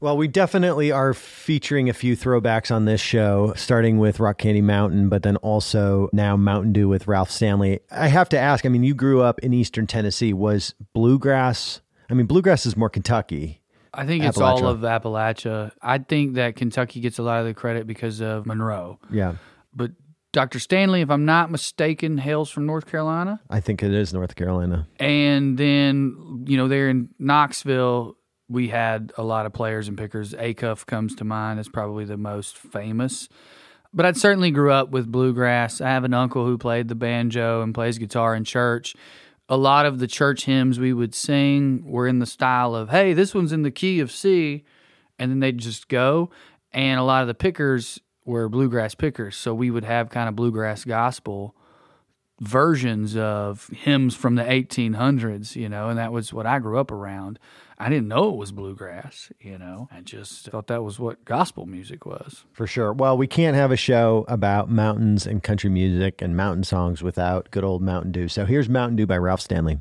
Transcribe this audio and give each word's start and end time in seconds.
Well, 0.00 0.16
we 0.16 0.28
definitely 0.28 0.90
are 0.90 1.12
featuring 1.12 1.90
a 1.90 1.92
few 1.92 2.16
throwbacks 2.16 2.74
on 2.74 2.86
this 2.86 3.02
show, 3.02 3.52
starting 3.54 3.98
with 3.98 4.18
Rock 4.18 4.38
Candy 4.38 4.62
Mountain, 4.62 5.10
but 5.10 5.22
then 5.22 5.36
also 5.36 6.08
now 6.14 6.38
Mountain 6.38 6.72
Dew 6.72 6.88
with 6.88 7.06
Ralph 7.06 7.30
Stanley. 7.30 7.80
I 7.90 8.08
have 8.08 8.30
to 8.30 8.38
ask 8.38 8.64
I 8.64 8.70
mean, 8.70 8.82
you 8.82 8.94
grew 8.94 9.20
up 9.20 9.38
in 9.40 9.52
Eastern 9.52 9.86
Tennessee. 9.86 10.32
Was 10.32 10.74
bluegrass, 10.94 11.82
I 12.08 12.14
mean, 12.14 12.24
bluegrass 12.24 12.64
is 12.64 12.78
more 12.78 12.88
Kentucky. 12.88 13.60
I 13.92 14.06
think 14.06 14.24
it's 14.24 14.38
all 14.38 14.66
of 14.66 14.80
Appalachia. 14.80 15.72
I 15.82 15.98
think 15.98 16.34
that 16.34 16.56
Kentucky 16.56 17.00
gets 17.00 17.18
a 17.18 17.22
lot 17.22 17.40
of 17.40 17.46
the 17.46 17.54
credit 17.54 17.86
because 17.86 18.22
of 18.22 18.46
Monroe. 18.46 18.98
Yeah. 19.10 19.34
But 19.74 19.90
Dr. 20.32 20.60
Stanley, 20.60 21.00
if 21.00 21.10
I'm 21.10 21.24
not 21.24 21.50
mistaken, 21.50 22.16
hails 22.16 22.50
from 22.50 22.66
North 22.66 22.86
Carolina. 22.86 23.40
I 23.50 23.60
think 23.60 23.82
it 23.82 23.92
is 23.92 24.14
North 24.14 24.36
Carolina. 24.36 24.86
And 24.98 25.58
then, 25.58 26.44
you 26.46 26.56
know, 26.56 26.68
there 26.68 26.88
in 26.88 27.08
Knoxville, 27.18 28.16
we 28.50 28.68
had 28.68 29.12
a 29.16 29.22
lot 29.22 29.46
of 29.46 29.52
players 29.52 29.86
and 29.86 29.96
pickers. 29.96 30.34
Acuff 30.34 30.84
comes 30.84 31.14
to 31.14 31.24
mind 31.24 31.60
as 31.60 31.68
probably 31.68 32.04
the 32.04 32.16
most 32.16 32.58
famous. 32.58 33.28
But 33.94 34.06
I 34.06 34.12
certainly 34.12 34.50
grew 34.50 34.72
up 34.72 34.90
with 34.90 35.10
bluegrass. 35.10 35.80
I 35.80 35.88
have 35.90 36.04
an 36.04 36.14
uncle 36.14 36.44
who 36.44 36.58
played 36.58 36.88
the 36.88 36.96
banjo 36.96 37.62
and 37.62 37.72
plays 37.72 37.98
guitar 37.98 38.34
in 38.34 38.44
church. 38.44 38.94
A 39.48 39.56
lot 39.56 39.86
of 39.86 40.00
the 40.00 40.06
church 40.06 40.44
hymns 40.44 40.78
we 40.78 40.92
would 40.92 41.14
sing 41.14 41.84
were 41.84 42.06
in 42.06 42.18
the 42.18 42.26
style 42.26 42.74
of, 42.74 42.90
hey, 42.90 43.14
this 43.14 43.34
one's 43.34 43.52
in 43.52 43.62
the 43.62 43.70
key 43.70 44.00
of 44.00 44.10
C, 44.10 44.64
and 45.18 45.30
then 45.30 45.40
they'd 45.40 45.58
just 45.58 45.88
go. 45.88 46.30
And 46.72 47.00
a 47.00 47.04
lot 47.04 47.22
of 47.22 47.28
the 47.28 47.34
pickers 47.34 48.00
were 48.24 48.48
bluegrass 48.48 48.94
pickers. 48.94 49.36
So 49.36 49.54
we 49.54 49.70
would 49.70 49.84
have 49.84 50.10
kind 50.10 50.28
of 50.28 50.36
bluegrass 50.36 50.84
gospel 50.84 51.56
versions 52.40 53.16
of 53.16 53.68
hymns 53.68 54.16
from 54.16 54.34
the 54.34 54.42
1800s, 54.42 55.56
you 55.56 55.68
know, 55.68 55.88
and 55.88 55.98
that 55.98 56.12
was 56.12 56.32
what 56.32 56.46
I 56.46 56.58
grew 56.58 56.78
up 56.78 56.90
around. 56.90 57.38
I 57.78 57.88
didn't 57.88 58.08
know 58.08 58.30
it 58.30 58.36
was 58.36 58.52
bluegrass, 58.52 59.32
you 59.40 59.58
know. 59.58 59.88
I 59.90 60.00
just 60.00 60.46
thought 60.46 60.66
that 60.66 60.82
was 60.82 60.98
what 60.98 61.24
gospel 61.24 61.64
music 61.64 62.04
was. 62.04 62.44
For 62.52 62.66
sure. 62.66 62.92
Well, 62.92 63.16
we 63.16 63.26
can't 63.26 63.56
have 63.56 63.72
a 63.72 63.76
show 63.76 64.24
about 64.28 64.70
mountains 64.70 65.26
and 65.26 65.42
country 65.42 65.70
music 65.70 66.20
and 66.20 66.36
mountain 66.36 66.64
songs 66.64 67.02
without 67.02 67.50
good 67.50 67.64
old 67.64 67.80
Mountain 67.80 68.12
Dew. 68.12 68.28
So 68.28 68.44
here's 68.44 68.68
Mountain 68.68 68.96
Dew 68.96 69.06
by 69.06 69.16
Ralph 69.16 69.40
Stanley. 69.40 69.80